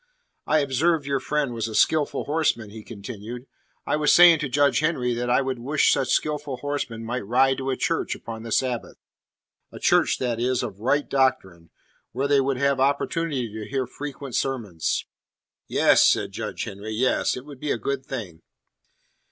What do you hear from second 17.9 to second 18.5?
thing."